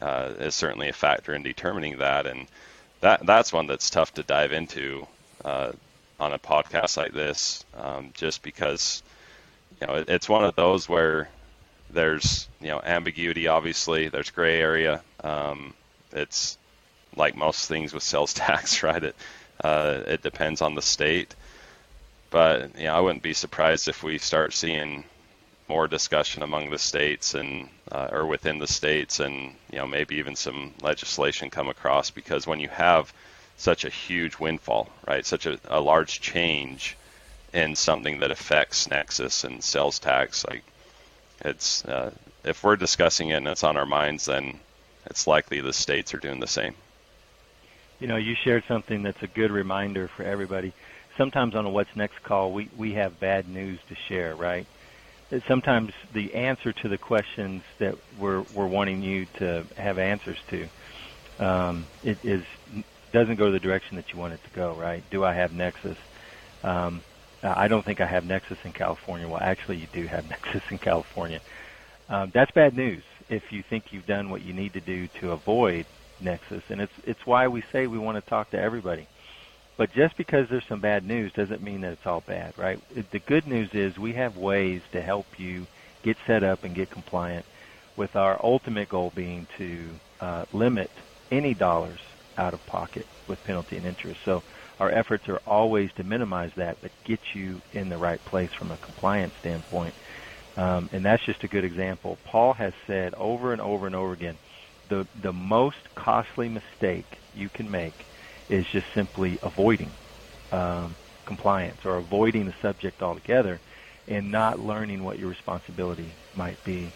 uh, 0.00 0.32
is 0.38 0.54
certainly 0.54 0.88
a 0.88 0.92
factor 0.92 1.34
in 1.34 1.42
determining 1.42 1.98
that 1.98 2.26
and 2.26 2.46
that 3.00 3.24
that's 3.26 3.52
one 3.52 3.66
that's 3.66 3.90
tough 3.90 4.14
to 4.14 4.22
dive 4.22 4.52
into 4.52 5.06
uh, 5.44 5.72
on 6.18 6.32
a 6.32 6.38
podcast 6.38 6.96
like 6.96 7.12
this 7.12 7.64
um, 7.76 8.10
just 8.14 8.42
because 8.42 9.02
you 9.80 9.86
know 9.86 9.94
it, 9.94 10.08
it's 10.08 10.28
one 10.28 10.44
of 10.44 10.54
those 10.54 10.88
where 10.88 11.28
there's 11.92 12.48
you 12.60 12.68
know 12.68 12.80
ambiguity. 12.82 13.48
Obviously, 13.48 14.08
there's 14.08 14.30
gray 14.30 14.60
area. 14.60 15.02
Um, 15.22 15.74
it's 16.12 16.58
like 17.16 17.36
most 17.36 17.68
things 17.68 17.92
with 17.92 18.02
sales 18.02 18.32
tax, 18.42 18.82
right? 18.82 19.02
It 19.02 19.16
uh, 19.62 20.00
it 20.06 20.22
depends 20.22 20.60
on 20.60 20.74
the 20.74 20.82
state, 20.82 21.34
but 22.30 22.76
you 22.76 22.84
know, 22.84 22.94
I 22.94 23.00
wouldn't 23.00 23.22
be 23.22 23.34
surprised 23.34 23.88
if 23.88 24.02
we 24.02 24.18
start 24.18 24.52
seeing 24.54 25.04
more 25.68 25.86
discussion 25.86 26.42
among 26.42 26.70
the 26.70 26.78
states 26.78 27.34
and 27.34 27.68
uh, 27.90 28.08
or 28.10 28.26
within 28.26 28.58
the 28.58 28.66
states, 28.66 29.20
and 29.20 29.54
you 29.70 29.78
know 29.78 29.86
maybe 29.86 30.16
even 30.16 30.36
some 30.36 30.74
legislation 30.82 31.50
come 31.50 31.68
across 31.68 32.10
because 32.10 32.46
when 32.46 32.60
you 32.60 32.68
have 32.68 33.12
such 33.56 33.84
a 33.84 33.88
huge 33.88 34.38
windfall, 34.38 34.88
right, 35.06 35.24
such 35.24 35.46
a, 35.46 35.58
a 35.68 35.80
large 35.80 36.20
change 36.20 36.96
in 37.52 37.76
something 37.76 38.20
that 38.20 38.30
affects 38.30 38.88
Nexus 38.90 39.44
and 39.44 39.62
sales 39.62 39.98
tax, 39.98 40.44
like 40.46 40.64
it's 41.44 41.84
uh, 41.84 42.10
if 42.44 42.64
we're 42.64 42.76
discussing 42.76 43.28
it 43.28 43.34
and 43.34 43.48
it's 43.48 43.64
on 43.64 43.76
our 43.76 43.86
minds, 43.86 44.24
then 44.26 44.58
it's 45.06 45.26
likely 45.26 45.60
the 45.60 45.72
states 45.72 46.14
are 46.14 46.18
doing 46.18 46.40
the 46.40 46.46
same. 46.46 46.74
You 48.02 48.08
know, 48.08 48.16
you 48.16 48.34
shared 48.42 48.64
something 48.66 49.04
that's 49.04 49.22
a 49.22 49.28
good 49.28 49.52
reminder 49.52 50.10
for 50.16 50.24
everybody. 50.24 50.74
Sometimes 51.16 51.54
on 51.54 51.66
a 51.66 51.70
What's 51.70 51.88
Next 51.94 52.20
call, 52.26 52.52
we, 52.52 52.68
we 52.76 52.92
have 52.94 53.20
bad 53.20 53.48
news 53.48 53.78
to 53.88 53.94
share, 54.08 54.34
right? 54.34 54.66
Sometimes 55.48 55.92
the 56.12 56.34
answer 56.34 56.72
to 56.82 56.88
the 56.88 56.98
questions 56.98 57.62
that 57.78 57.94
we're, 58.18 58.42
we're 58.52 58.66
wanting 58.66 59.02
you 59.02 59.26
to 59.38 59.62
have 59.76 59.98
answers 59.98 60.36
to, 60.50 60.68
um, 61.46 61.86
it 62.02 62.18
is 62.24 62.42
doesn't 63.12 63.38
go 63.38 63.52
the 63.52 63.60
direction 63.60 63.96
that 63.96 64.06
you 64.12 64.18
want 64.18 64.32
it 64.34 64.40
to 64.42 64.50
go, 64.50 64.74
right? 64.76 65.04
Do 65.12 65.22
I 65.22 65.32
have 65.36 65.52
Nexus? 65.52 65.96
Um, 66.64 67.04
I 67.44 67.68
don't 67.68 67.84
think 67.86 68.00
I 68.00 68.08
have 68.08 68.24
Nexus 68.24 68.58
in 68.64 68.72
California. 68.72 69.28
Well, 69.28 69.40
actually, 69.40 69.76
you 69.76 69.86
do 69.92 70.08
have 70.08 70.24
Nexus 70.28 70.62
in 70.72 70.78
California. 70.78 71.40
Um, 72.08 72.32
that's 72.34 72.50
bad 72.50 72.74
news 72.74 73.04
if 73.28 73.44
you 73.52 73.62
think 73.70 73.84
you've 73.92 74.06
done 74.06 74.28
what 74.28 74.42
you 74.42 74.52
need 74.52 74.72
to 74.72 74.80
do 74.80 75.06
to 75.20 75.30
avoid 75.30 75.86
Nexus, 76.22 76.62
and 76.68 76.80
it's 76.80 76.92
it's 77.04 77.20
why 77.26 77.48
we 77.48 77.62
say 77.72 77.86
we 77.86 77.98
want 77.98 78.22
to 78.22 78.30
talk 78.30 78.50
to 78.50 78.58
everybody. 78.58 79.08
But 79.78 79.92
just 79.92 80.16
because 80.16 80.46
there's 80.50 80.64
some 80.68 80.80
bad 80.80 81.04
news 81.04 81.32
doesn't 81.34 81.62
mean 81.62 81.80
that 81.80 81.92
it's 81.92 82.06
all 82.06 82.22
bad, 82.26 82.52
right? 82.58 82.78
The 83.12 83.20
good 83.20 83.46
news 83.46 83.70
is 83.72 83.96
we 83.98 84.12
have 84.14 84.36
ways 84.36 84.82
to 84.92 85.02
help 85.02 85.26
you 85.38 85.66
get 86.04 86.16
set 86.26 86.44
up 86.44 86.64
and 86.64 86.76
get 86.76 86.90
compliant, 86.90 87.46
with 87.96 88.14
our 88.16 88.38
ultimate 88.44 88.88
goal 88.88 89.12
being 89.14 89.46
to 89.58 89.90
uh, 90.20 90.44
limit 90.52 90.90
any 91.30 91.54
dollars 91.54 92.00
out 92.38 92.54
of 92.54 92.64
pocket 92.66 93.06
with 93.28 93.42
penalty 93.44 93.76
and 93.76 93.86
interest. 93.86 94.18
So 94.24 94.42
our 94.78 94.90
efforts 94.90 95.24
are 95.28 95.40
always 95.46 95.90
to 95.96 96.04
minimize 96.04 96.50
that, 96.56 96.78
but 96.82 96.90
get 97.06 97.20
you 97.34 97.60
in 97.72 97.88
the 97.88 97.98
right 97.98 98.22
place 98.26 98.50
from 98.58 98.70
a 98.70 98.78
compliance 98.78 99.32
standpoint. 99.40 99.94
Um, 100.56 100.88
and 100.92 101.04
that's 101.04 101.24
just 101.24 101.44
a 101.44 101.48
good 101.48 101.64
example. 101.64 102.18
Paul 102.30 102.52
has 102.54 102.72
said 102.86 103.14
over 103.14 103.52
and 103.52 103.60
over 103.60 103.86
and 103.86 103.96
over 103.96 104.12
again, 104.12 104.38
the 104.92 105.08
the 105.22 105.32
most 105.32 105.82
costly 105.98 106.48
mistake 106.48 107.06
you 107.32 107.48
can 107.56 107.70
make 107.70 107.94
is 108.48 108.64
just 108.72 108.86
simply 108.94 109.38
avoiding 109.42 109.96
um, 110.52 110.96
compliance 111.26 111.80
or 111.84 111.96
avoiding 111.96 112.44
the 112.44 112.54
subject 112.60 113.00
altogether, 113.02 113.60
and 114.06 114.30
not 114.30 114.58
learning 114.58 115.02
what 115.02 115.18
your 115.18 115.30
responsibility 115.30 116.10
might 116.34 116.62
be. 116.64 116.92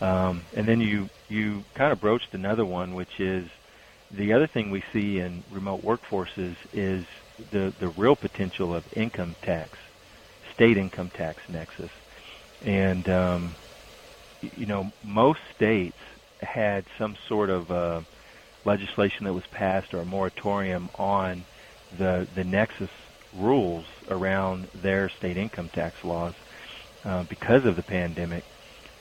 Um, 0.00 0.46
and 0.56 0.68
then 0.68 0.80
you 0.80 1.08
you 1.28 1.64
kind 1.78 1.92
of 1.92 2.00
broached 2.00 2.32
another 2.32 2.66
one, 2.66 2.94
which 2.94 3.14
is 3.18 3.46
the 4.18 4.32
other 4.34 4.48
thing 4.52 4.70
we 4.70 4.82
see 4.92 5.20
in 5.20 5.42
remote 5.50 5.82
workforces 5.82 6.54
is 6.74 7.04
the, 7.50 7.72
the 7.80 7.88
real 7.96 8.14
potential 8.14 8.74
of 8.74 8.84
income 8.94 9.34
tax, 9.42 9.78
state 10.52 10.76
income 10.76 11.10
tax 11.16 11.42
nexus. 11.48 11.90
And, 12.60 13.08
um, 13.08 13.56
you 14.42 14.66
know, 14.66 14.90
most 15.02 15.38
states 15.54 15.96
had 16.42 16.84
some 16.98 17.16
sort 17.28 17.50
of 17.50 17.70
uh, 17.70 18.00
legislation 18.64 19.24
that 19.24 19.32
was 19.32 19.46
passed 19.46 19.94
or 19.94 20.00
a 20.00 20.04
moratorium 20.04 20.88
on 20.98 21.44
the, 21.98 22.26
the 22.34 22.44
nexus 22.44 22.90
rules 23.36 23.84
around 24.08 24.68
their 24.74 25.08
state 25.08 25.36
income 25.36 25.68
tax 25.68 26.04
laws 26.04 26.34
uh, 27.04 27.24
because 27.24 27.64
of 27.64 27.76
the 27.76 27.82
pandemic. 27.82 28.44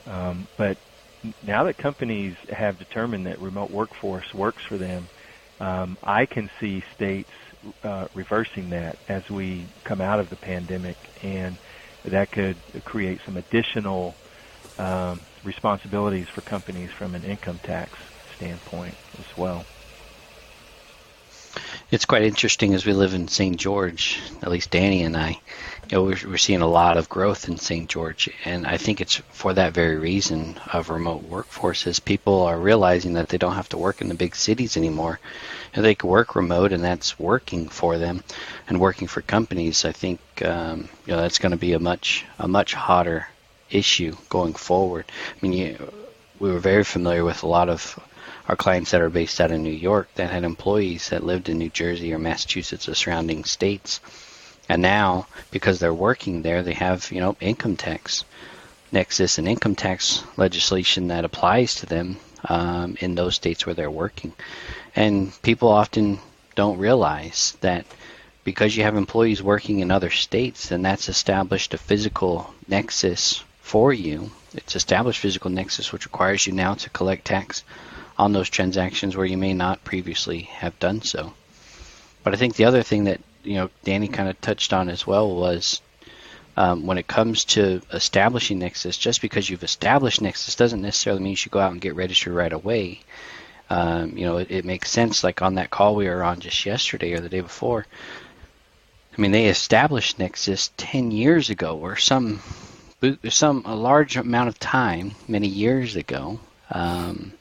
Um, 0.07 0.47
but 0.57 0.77
now 1.45 1.65
that 1.65 1.77
companies 1.77 2.35
have 2.49 2.79
determined 2.79 3.27
that 3.27 3.39
remote 3.39 3.69
workforce 3.69 4.33
works 4.33 4.63
for 4.63 4.77
them, 4.77 5.07
um, 5.59 5.97
I 6.03 6.25
can 6.25 6.49
see 6.59 6.83
states 6.95 7.29
uh, 7.83 8.07
reversing 8.15 8.71
that 8.71 8.97
as 9.07 9.29
we 9.29 9.67
come 9.83 10.01
out 10.01 10.19
of 10.19 10.29
the 10.29 10.35
pandemic, 10.35 10.97
and 11.21 11.57
that 12.03 12.31
could 12.31 12.57
create 12.83 13.19
some 13.25 13.37
additional 13.37 14.15
um, 14.81 15.19
responsibilities 15.43 16.27
for 16.27 16.41
companies 16.41 16.89
from 16.89 17.13
an 17.13 17.23
income 17.23 17.59
tax 17.63 17.91
standpoint 18.35 18.95
as 19.19 19.37
well. 19.37 19.63
It's 21.91 22.05
quite 22.05 22.23
interesting 22.23 22.73
as 22.73 22.85
we 22.85 22.93
live 22.93 23.13
in 23.13 23.27
St. 23.27 23.57
George, 23.57 24.19
at 24.41 24.49
least 24.49 24.71
Danny 24.71 25.03
and 25.03 25.15
I, 25.15 25.31
you 25.89 25.97
know, 25.97 26.03
we're, 26.03 26.17
we're 26.25 26.37
seeing 26.37 26.61
a 26.61 26.67
lot 26.67 26.95
of 26.95 27.09
growth 27.09 27.49
in 27.49 27.57
St. 27.57 27.89
George, 27.89 28.29
and 28.45 28.65
I 28.65 28.77
think 28.77 29.01
it's 29.01 29.17
for 29.31 29.53
that 29.53 29.73
very 29.73 29.97
reason 29.97 30.57
of 30.71 30.89
remote 30.89 31.29
workforces. 31.29 32.03
People 32.03 32.43
are 32.43 32.57
realizing 32.57 33.13
that 33.13 33.27
they 33.27 33.37
don't 33.37 33.55
have 33.55 33.69
to 33.69 33.77
work 33.77 33.99
in 33.99 34.07
the 34.07 34.15
big 34.15 34.35
cities 34.35 34.77
anymore. 34.77 35.19
And 35.73 35.83
they 35.83 35.95
can 35.95 36.09
work 36.09 36.35
remote, 36.35 36.71
and 36.71 36.83
that's 36.83 37.19
working 37.19 37.67
for 37.67 37.97
them, 37.97 38.23
and 38.67 38.79
working 38.79 39.07
for 39.07 39.21
companies. 39.21 39.83
I 39.85 39.91
think 39.91 40.19
um, 40.43 40.89
you 41.05 41.13
know 41.13 41.21
that's 41.21 41.39
going 41.39 41.51
to 41.51 41.57
be 41.57 41.73
a 41.73 41.79
much 41.79 42.25
a 42.39 42.47
much 42.47 42.73
hotter 42.73 43.27
issue 43.71 44.15
going 44.29 44.53
forward. 44.53 45.05
I 45.09 45.45
mean, 45.45 45.53
you, 45.53 45.93
we 46.39 46.51
were 46.51 46.59
very 46.59 46.83
familiar 46.83 47.23
with 47.23 47.43
a 47.43 47.47
lot 47.47 47.69
of 47.69 47.99
our 48.47 48.55
clients 48.55 48.91
that 48.91 49.01
are 49.01 49.09
based 49.09 49.39
out 49.39 49.51
of 49.51 49.59
New 49.59 49.69
York 49.69 50.09
that 50.15 50.31
had 50.31 50.43
employees 50.43 51.09
that 51.09 51.23
lived 51.23 51.49
in 51.49 51.57
New 51.57 51.69
Jersey 51.69 52.13
or 52.13 52.19
Massachusetts 52.19 52.89
or 52.89 52.95
surrounding 52.95 53.43
states. 53.43 53.99
And 54.67 54.81
now, 54.81 55.27
because 55.51 55.79
they're 55.79 55.93
working 55.93 56.41
there, 56.41 56.63
they 56.63 56.73
have, 56.73 57.11
you 57.11 57.19
know, 57.19 57.35
income 57.39 57.77
tax 57.77 58.25
nexus 58.91 59.37
and 59.37 59.47
income 59.47 59.75
tax 59.75 60.23
legislation 60.35 61.07
that 61.07 61.23
applies 61.23 61.75
to 61.75 61.85
them 61.85 62.17
um, 62.45 62.97
in 62.99 63.15
those 63.15 63.35
states 63.35 63.65
where 63.65 63.75
they're 63.75 63.91
working. 63.91 64.33
And 64.95 65.31
people 65.41 65.69
often 65.69 66.19
don't 66.55 66.77
realize 66.77 67.57
that 67.61 67.85
because 68.43 68.75
you 68.75 68.83
have 68.83 68.95
employees 68.95 69.41
working 69.41 69.79
in 69.79 69.91
other 69.91 70.09
states, 70.09 70.69
then 70.69 70.81
that's 70.81 71.07
established 71.07 71.73
a 71.73 71.77
physical 71.77 72.53
nexus 72.67 73.43
for 73.71 73.93
you. 73.93 74.29
It's 74.53 74.75
established 74.75 75.21
physical 75.21 75.49
nexus, 75.49 75.93
which 75.93 76.05
requires 76.05 76.45
you 76.45 76.51
now 76.51 76.73
to 76.73 76.89
collect 76.89 77.23
tax 77.23 77.63
on 78.17 78.33
those 78.33 78.49
transactions 78.49 79.15
where 79.15 79.25
you 79.25 79.37
may 79.37 79.53
not 79.53 79.85
previously 79.85 80.41
have 80.41 80.77
done 80.77 81.01
so. 81.01 81.31
But 82.21 82.33
I 82.33 82.35
think 82.35 82.55
the 82.55 82.65
other 82.65 82.83
thing 82.83 83.05
that 83.05 83.21
you 83.45 83.55
know 83.55 83.69
Danny 83.85 84.09
kind 84.09 84.27
of 84.27 84.41
touched 84.41 84.73
on 84.73 84.89
as 84.89 85.07
well 85.07 85.33
was 85.33 85.79
um, 86.57 86.85
when 86.85 86.97
it 86.97 87.07
comes 87.07 87.45
to 87.45 87.81
establishing 87.93 88.59
Nexus, 88.59 88.97
just 88.97 89.21
because 89.21 89.49
you've 89.49 89.63
established 89.63 90.21
Nexus 90.21 90.55
doesn't 90.55 90.81
necessarily 90.81 91.21
mean 91.21 91.29
you 91.29 91.37
should 91.37 91.53
go 91.53 91.61
out 91.61 91.71
and 91.71 91.79
get 91.79 91.95
registered 91.95 92.33
right 92.33 92.51
away. 92.51 92.99
Um, 93.69 94.17
you 94.17 94.25
know, 94.25 94.35
it, 94.35 94.51
it, 94.51 94.65
makes 94.65 94.91
sense. 94.91 95.23
Like 95.23 95.41
on 95.41 95.55
that 95.55 95.69
call 95.69 95.95
we 95.95 96.09
were 96.09 96.23
on 96.23 96.41
just 96.41 96.65
yesterday 96.65 97.13
or 97.13 97.21
the 97.21 97.29
day 97.29 97.39
before. 97.39 97.85
I 99.17 99.21
mean, 99.21 99.31
they 99.31 99.45
established 99.45 100.19
Nexus 100.19 100.71
10 100.75 101.11
years 101.11 101.49
ago, 101.49 101.77
or 101.77 101.95
some 101.95 102.41
some 103.29 103.63
a 103.65 103.75
large 103.75 104.15
amount 104.15 104.49
of 104.49 104.59
time, 104.59 105.15
many 105.27 105.47
years 105.47 105.95
ago. 105.95 106.39
Um, 106.69 107.33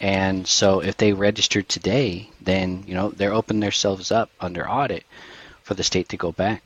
and 0.00 0.46
so 0.46 0.80
if 0.80 0.96
they 0.96 1.12
registered 1.12 1.68
today, 1.68 2.28
then 2.40 2.84
you 2.86 2.94
know 2.94 3.10
they're 3.10 3.32
opening 3.32 3.60
themselves 3.60 4.10
up 4.10 4.30
under 4.40 4.68
audit 4.68 5.04
for 5.62 5.74
the 5.74 5.84
state 5.84 6.08
to 6.10 6.16
go 6.16 6.32
back 6.32 6.62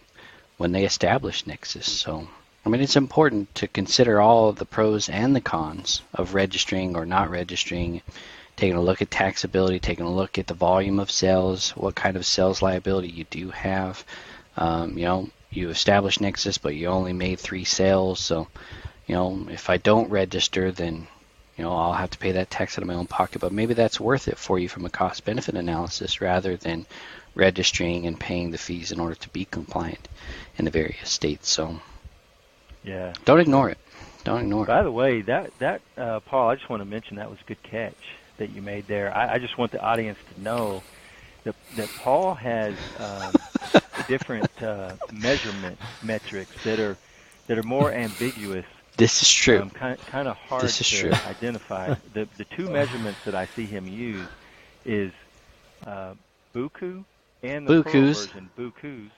when 0.57 0.73
they 0.73 0.85
establish 0.85 1.47
Nexus. 1.47 1.87
So 1.87 2.29
I 2.65 2.69
mean 2.69 2.81
it's 2.81 2.97
important 2.97 3.55
to 3.57 3.69
consider 3.69 4.21
all 4.21 4.49
of 4.49 4.57
the 4.57 4.65
pros 4.65 5.09
and 5.09 5.35
the 5.37 5.41
cons 5.41 6.03
of 6.13 6.35
registering 6.35 6.97
or 6.97 7.07
not 7.07 7.31
registering, 7.31 8.03
taking 8.57 8.77
a 8.77 8.83
look 8.83 9.01
at 9.01 9.11
taxability, 9.11 9.81
taking 9.81 10.07
a 10.07 10.13
look 10.13 10.39
at 10.39 10.49
the 10.49 10.55
volume 10.55 10.99
of 10.99 11.11
sales, 11.11 11.71
what 11.71 11.95
kind 11.95 12.17
of 12.17 12.27
sales 12.27 12.63
liability 12.63 13.09
you 13.09 13.25
do 13.31 13.51
have. 13.51 14.05
Um, 14.57 14.99
you 14.99 15.05
know, 15.05 15.31
you 15.51 15.71
establish 15.71 16.21
Nexus, 16.21 16.59
but 16.59 16.75
you 16.75 16.89
only 16.89 17.13
made 17.13 17.41
three 17.41 17.65
sales, 17.65 18.21
so 18.21 18.49
you 19.07 19.15
know 19.15 19.47
if 19.51 19.71
I 19.71 19.77
don't 19.77 20.11
register, 20.11 20.71
then 20.73 21.07
you 21.61 21.67
know, 21.67 21.77
I'll 21.77 21.93
have 21.93 22.09
to 22.09 22.19
pay 22.19 22.33
that 22.33 22.49
tax 22.49 22.79
out 22.79 22.83
of 22.83 22.89
my 22.89 22.95
own 22.95 23.07
pocket, 23.07 23.41
but 23.41 23.53
maybe 23.53 23.75
that's 23.75 24.01
worth 24.01 24.29
it 24.29 24.39
for 24.39 24.59
you 24.59 24.67
from 24.67 24.87
a 24.87 24.89
cost 24.89 25.27
benefit 25.27 25.57
analysis 25.57 26.23
rather 26.23 26.57
than 26.57 26.87
registering 27.35 28.07
and 28.07 28.19
paying 28.19 28.51
the 28.51 28.57
fees 28.57 28.93
in 28.93 28.99
order 28.99 29.15
to 29.17 29.29
be 29.29 29.45
compliant 29.45 30.09
in 30.57 30.65
the 30.65 30.71
various 30.71 31.11
states. 31.11 31.51
So, 31.51 31.79
yeah, 32.83 33.13
don't 33.27 33.41
ignore 33.41 33.69
it. 33.69 33.77
Don't 34.25 34.41
ignore 34.41 34.65
By 34.65 34.77
it. 34.77 34.79
By 34.79 34.83
the 34.85 34.91
way, 34.91 35.21
that 35.21 35.59
that 35.59 35.83
uh, 35.99 36.21
Paul, 36.21 36.49
I 36.49 36.55
just 36.55 36.71
want 36.71 36.81
to 36.81 36.87
mention 36.87 37.17
that 37.17 37.29
was 37.29 37.39
a 37.41 37.45
good 37.45 37.63
catch 37.63 38.17
that 38.39 38.53
you 38.53 38.63
made 38.63 38.87
there. 38.87 39.15
I, 39.15 39.35
I 39.35 39.39
just 39.39 39.59
want 39.59 39.71
the 39.71 39.83
audience 39.83 40.19
to 40.35 40.41
know 40.41 40.83
that 41.45 41.55
that 41.77 41.91
Paul 41.99 42.37
has 42.37 42.75
um, 42.99 43.83
different 44.15 44.51
uh, 44.63 44.97
measurement 45.29 45.79
metrics 46.03 46.55
that 46.65 46.79
are 46.87 46.97
that 47.47 47.57
are 47.59 47.69
more 47.77 47.91
ambiguous 47.93 48.67
This 48.97 49.23
is 49.23 49.31
true. 49.45 49.61
Um, 49.63 49.71
kind, 49.71 49.99
kind 50.07 50.29
of 50.29 50.37
hard 50.37 50.63
This 50.65 50.81
is 50.81 50.89
to 50.91 50.97
true. 51.01 51.13
identify. 51.35 51.85
the 52.17 52.23
the 52.41 52.47
two 52.57 52.69
measurements 52.79 53.21
that 53.27 53.35
I 53.43 53.47
see 53.55 53.67
him 53.77 53.85
use 53.87 54.29
is 54.85 55.13
uh, 55.87 56.15
buku 56.55 57.05
and 57.43 57.61
the 57.67 57.73
Bukus. 57.83 58.17
version 58.27 58.51
bukus, 58.59 59.11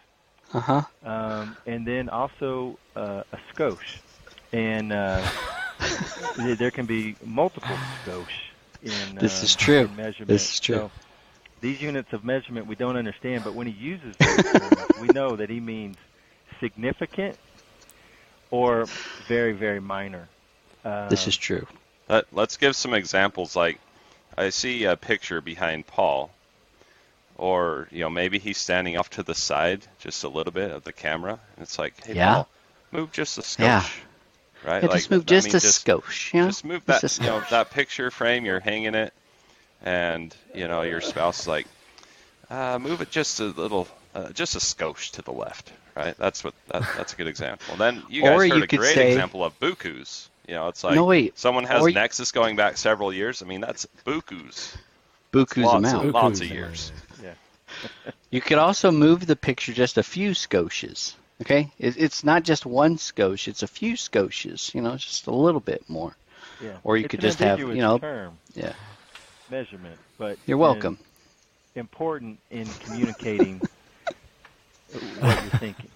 Uh 0.54 0.61
huh. 0.70 0.82
um, 1.12 1.56
and 1.66 1.80
then 1.90 2.04
also 2.20 2.78
uh, 2.94 3.22
a 3.37 3.38
skosh. 3.50 3.90
And 4.52 4.92
uh, 4.92 5.22
there 6.61 6.70
can 6.78 6.87
be 6.87 7.16
multiple 7.25 7.78
skosh 7.96 8.37
in 8.82 9.16
This 9.25 9.37
uh, 9.40 9.44
is 9.46 9.54
true. 9.56 9.84
in 9.87 9.96
measurement. 9.96 10.28
This 10.28 10.52
is 10.54 10.61
true. 10.61 10.76
So 10.76 10.90
these 11.62 11.81
units 11.81 12.12
of 12.12 12.25
measurement 12.25 12.66
we 12.66 12.76
don't 12.76 12.97
understand, 12.97 13.45
but 13.45 13.54
when 13.54 13.66
he 13.69 13.73
uses 13.73 14.16
those 14.23 14.42
terms, 14.52 14.85
we 15.00 15.09
know 15.11 15.37
that 15.37 15.50
he 15.50 15.61
means 15.61 15.97
significant 16.61 17.38
or 18.50 18.90
very 19.28 19.52
very 19.52 19.81
minor. 19.81 20.28
Um, 20.85 21.09
This 21.09 21.28
is 21.28 21.37
true. 21.37 21.66
Let, 22.09 22.26
let's 22.33 22.57
give 22.59 22.76
some 22.76 22.95
examples. 22.95 23.57
Like, 23.57 23.81
I 24.37 24.50
see 24.50 24.85
a 24.85 24.97
picture 24.97 25.40
behind 25.40 25.87
Paul, 25.87 26.31
or 27.37 27.88
you 27.90 28.00
know 28.00 28.11
maybe 28.11 28.38
he's 28.38 28.59
standing 28.59 28.97
off 28.99 29.11
to 29.11 29.23
the 29.23 29.35
side 29.35 29.87
just 30.00 30.25
a 30.25 30.28
little 30.28 30.52
bit 30.52 30.71
of 30.71 30.85
the 30.85 30.92
camera, 30.92 31.40
and 31.57 31.62
it's 31.62 31.78
like, 31.78 31.95
hey 32.04 32.14
Yeah. 32.14 32.35
Paul, 32.35 32.49
move 32.92 33.12
just 33.12 33.38
a 33.38 33.42
skosh, 33.42 33.59
Yeah. 33.59 33.85
right? 34.62 34.83
Yeah, 34.83 34.88
like, 34.88 34.97
just 34.99 35.11
move 35.11 35.26
I 35.26 35.26
just 35.26 35.47
mean, 35.47 35.54
a 35.54 35.59
skosh. 35.59 36.35
You 36.35 36.40
know? 36.40 36.47
just 36.49 36.64
move 36.64 36.85
that 36.87 37.00
Just 37.00 37.21
a 37.21 37.25
you 37.25 37.28
know 37.31 37.40
that 37.50 37.71
picture 37.71 38.11
frame 38.11 38.45
you're 38.45 38.61
hanging 38.61 38.95
it 38.95 39.12
and 39.83 40.35
you 40.55 40.69
know 40.69 40.83
your 40.83 41.01
spouse 41.01 41.41
is 41.41 41.49
like 41.49 41.67
uh, 42.51 42.79
move 42.79 43.01
it 43.01 43.11
just 43.11 43.41
a 43.41 43.45
little 43.47 43.89
uh, 44.15 44.31
just 44.33 44.55
a 44.55 44.59
skosh 44.59 45.11
to 45.12 45.23
the 45.23 45.33
left 45.33 45.73
right 45.97 46.17
that's 46.19 46.45
what 46.45 46.55
that, 46.69 46.83
that's 46.97 47.12
a 47.12 47.17
good 47.17 47.27
example 47.27 47.77
then 47.77 48.03
you 48.09 48.23
guys 48.23 48.31
Or 48.31 48.43
heard 48.43 48.57
you 48.57 48.62
a 48.62 48.67
great 48.67 48.95
say- 48.95 49.09
example 49.12 49.45
of 49.45 49.59
bukus 49.61 50.29
you 50.49 50.55
know 50.55 50.69
it's 50.69 50.85
like 50.85 50.95
No, 50.95 51.05
wait. 51.07 51.39
someone 51.39 51.65
has 51.65 51.83
Or 51.83 51.89
you- 51.89 51.95
nexus 51.95 52.33
going 52.33 52.57
back 52.57 52.77
several 52.77 53.12
years 53.12 53.43
i 53.43 53.47
mean 53.47 53.61
that's 53.61 53.87
bukus 54.07 54.77
Buku's 55.33 55.59
lots 55.65 55.77
amount. 55.79 56.09
of, 56.09 56.15
lots 56.15 56.41
Bukus, 56.41 56.45
of 56.45 56.51
uh, 56.51 56.55
years 56.55 56.93
You 58.31 58.41
could 58.41 58.59
also 58.59 58.91
move 58.91 59.27
the 59.27 59.37
picture 59.37 59.73
just 59.73 59.99
a 59.99 60.03
few 60.03 60.31
scoshes. 60.33 61.15
Okay, 61.43 61.71
it, 61.79 61.97
it's 61.99 62.23
not 62.25 62.43
just 62.45 62.65
one 62.65 62.97
skosh; 62.97 63.49
it's 63.49 63.62
a 63.62 63.67
few 63.67 63.95
scoshes. 63.95 64.75
You 64.75 64.81
know, 64.83 64.97
just 64.97 65.27
a 65.27 65.31
little 65.35 65.61
bit 65.61 65.83
more. 65.89 66.17
Yeah. 66.62 66.77
Or 66.85 66.97
you 66.97 67.05
It's 67.05 67.11
could 67.11 67.21
just 67.21 67.39
have, 67.41 67.59
you 67.59 67.75
know- 67.75 67.99
term, 67.99 68.39
Yeah, 68.55 68.73
measurement, 69.52 69.99
but 70.18 70.38
you're 70.47 70.56
welcome. 70.56 70.99
important 71.75 72.40
in 72.50 72.66
communicating 72.80 73.61
what 75.21 75.42
you're 75.42 75.61
thinking. 75.61 75.88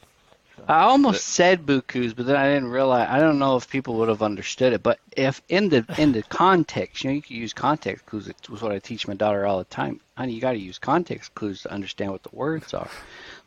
I 0.68 0.80
almost 0.80 1.25
said 1.28 1.64
bukus, 1.64 2.14
but 2.14 2.26
then 2.26 2.36
I 2.36 2.48
didn't 2.48 2.68
realize. 2.68 3.08
I 3.10 3.18
don't 3.18 3.38
know 3.38 3.56
if 3.56 3.68
people 3.68 3.94
would 3.96 4.08
have 4.08 4.22
understood 4.22 4.72
it. 4.72 4.82
But 4.82 4.98
if 5.16 5.40
in 5.48 5.68
the 5.68 5.84
in 5.96 6.12
the 6.12 6.22
context, 6.22 7.02
you 7.02 7.10
know, 7.10 7.14
you 7.14 7.22
can 7.22 7.36
use 7.36 7.52
context 7.52 8.04
clues. 8.06 8.28
It 8.28 8.50
was 8.50 8.62
what 8.62 8.72
I 8.72 8.78
teach 8.78 9.08
my 9.08 9.14
daughter 9.14 9.46
all 9.46 9.58
the 9.58 9.64
time. 9.64 10.00
Honey, 10.16 10.32
you 10.32 10.40
got 10.40 10.52
to 10.52 10.58
use 10.58 10.78
context 10.78 11.34
clues 11.34 11.62
to 11.62 11.72
understand 11.72 12.12
what 12.12 12.22
the 12.22 12.30
words 12.32 12.75
are. 12.75 12.90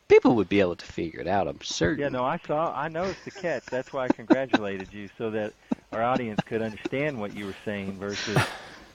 People 0.08 0.34
would 0.36 0.48
be 0.48 0.60
able 0.60 0.76
to 0.76 0.84
figure 0.84 1.20
it 1.20 1.28
out. 1.28 1.46
I'm 1.46 1.60
certain. 1.62 2.00
Yeah, 2.00 2.08
no, 2.08 2.24
I 2.24 2.38
saw, 2.44 2.74
I 2.74 2.88
noticed 2.88 3.24
the 3.24 3.30
catch. 3.30 3.64
That's 3.66 3.92
why 3.92 4.06
I 4.06 4.08
congratulated 4.08 4.92
you, 4.92 5.08
so 5.16 5.30
that 5.30 5.52
our 5.92 6.02
audience 6.02 6.40
could 6.46 6.62
understand 6.62 7.20
what 7.20 7.36
you 7.36 7.46
were 7.46 7.56
saying 7.64 7.98
versus 7.98 8.36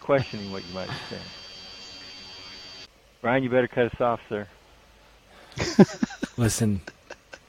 questioning 0.06 0.52
what 0.52 0.64
you 0.68 0.74
might 0.74 0.88
be 0.88 0.94
saying. 1.10 1.22
Brian, 3.22 3.44
you 3.44 3.50
better 3.50 3.68
cut 3.68 3.92
us 3.92 4.00
off, 4.00 4.22
sir. 4.30 4.48
Listen, 6.38 6.82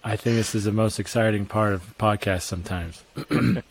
I 0.03 0.17
think 0.17 0.37
this 0.37 0.55
is 0.55 0.65
the 0.65 0.73
most 0.73 0.99
exciting 0.99 1.45
part 1.45 1.75
of 1.75 1.99
podcasts 1.99 2.43
sometimes. 2.43 3.03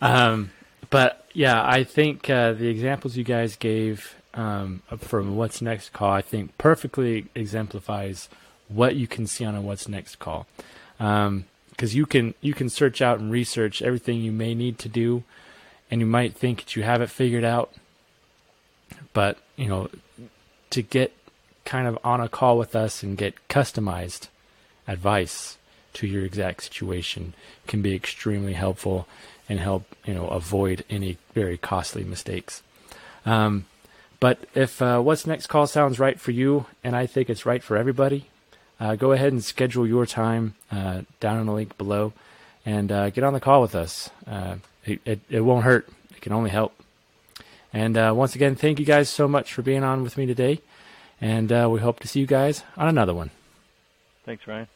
um, 0.00 0.50
but 0.88 1.26
yeah, 1.34 1.62
I 1.62 1.84
think 1.84 2.30
uh, 2.30 2.54
the 2.54 2.68
examples 2.68 3.18
you 3.18 3.24
guys 3.24 3.56
gave 3.56 4.14
um, 4.32 4.82
from 4.96 5.36
What's 5.36 5.60
Next 5.60 5.92
call, 5.92 6.10
I 6.10 6.22
think 6.22 6.56
perfectly 6.56 7.26
exemplifies 7.34 8.30
what 8.68 8.96
you 8.96 9.06
can 9.06 9.26
see 9.26 9.44
on 9.44 9.54
a 9.54 9.60
What's 9.60 9.88
Next 9.88 10.18
call. 10.20 10.46
Because 10.96 11.94
you 11.94 12.06
can 12.06 12.32
you 12.40 12.54
can 12.54 12.70
search 12.70 13.02
out 13.02 13.20
and 13.20 13.30
research 13.30 13.82
everything 13.82 14.20
you 14.20 14.32
may 14.32 14.54
need 14.54 14.78
to 14.78 14.88
do, 14.88 15.24
and 15.90 16.00
you 16.00 16.06
might 16.06 16.34
think 16.34 16.60
that 16.60 16.76
you 16.76 16.82
have 16.82 17.02
it 17.02 17.10
figured 17.10 17.44
out. 17.44 17.74
But 19.12 19.38
you 19.56 19.66
know, 19.66 19.88
to 20.70 20.82
get 20.82 21.12
kind 21.64 21.86
of 21.86 21.98
on 22.04 22.20
a 22.20 22.28
call 22.28 22.58
with 22.58 22.74
us 22.74 23.02
and 23.02 23.16
get 23.16 23.34
customized 23.48 24.28
advice 24.88 25.56
to 25.92 26.06
your 26.06 26.24
exact 26.24 26.62
situation 26.62 27.34
can 27.66 27.82
be 27.82 27.94
extremely 27.94 28.54
helpful 28.54 29.06
and 29.48 29.58
help 29.58 29.84
you 30.04 30.14
know 30.14 30.26
avoid 30.28 30.84
any 30.88 31.18
very 31.34 31.56
costly 31.56 32.04
mistakes. 32.04 32.62
Um, 33.26 33.66
but 34.20 34.38
if 34.54 34.80
uh, 34.80 35.00
what's 35.00 35.26
next 35.26 35.46
call 35.48 35.66
sounds 35.66 35.98
right 35.98 36.20
for 36.20 36.30
you, 36.30 36.66
and 36.84 36.94
I 36.94 37.06
think 37.06 37.30
it's 37.30 37.46
right 37.46 37.62
for 37.62 37.76
everybody, 37.76 38.26
uh, 38.78 38.94
go 38.94 39.12
ahead 39.12 39.32
and 39.32 39.42
schedule 39.42 39.86
your 39.86 40.06
time 40.06 40.54
uh, 40.70 41.02
down 41.20 41.40
in 41.40 41.46
the 41.46 41.52
link 41.52 41.76
below, 41.76 42.12
and 42.64 42.92
uh, 42.92 43.10
get 43.10 43.24
on 43.24 43.32
the 43.32 43.40
call 43.40 43.62
with 43.62 43.74
us. 43.74 44.10
Uh, 44.26 44.56
it, 44.84 45.00
it, 45.04 45.20
it 45.28 45.40
won't 45.40 45.64
hurt; 45.64 45.88
it 46.10 46.20
can 46.20 46.32
only 46.32 46.50
help. 46.50 46.74
And 47.72 47.96
uh, 47.96 48.12
once 48.16 48.34
again, 48.34 48.56
thank 48.56 48.78
you 48.80 48.86
guys 48.86 49.08
so 49.08 49.28
much 49.28 49.52
for 49.52 49.62
being 49.62 49.84
on 49.84 50.02
with 50.02 50.16
me 50.16 50.26
today, 50.26 50.60
and 51.20 51.52
uh, 51.52 51.68
we 51.70 51.80
hope 51.80 52.00
to 52.00 52.08
see 52.08 52.20
you 52.20 52.26
guys 52.26 52.64
on 52.76 52.88
another 52.88 53.14
one. 53.14 53.30
Thanks, 54.24 54.46
Ryan. 54.46 54.66